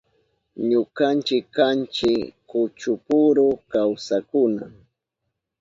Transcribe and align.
Ñukanchi 0.69 1.37
kanchi 1.55 2.11
kuchupuru 2.49 3.47
kawsakkuna. 3.71 4.65